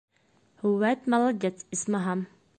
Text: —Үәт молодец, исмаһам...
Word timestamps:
—Үәт 0.69 1.05
молодец, 1.15 1.63
исмаһам... 1.79 2.27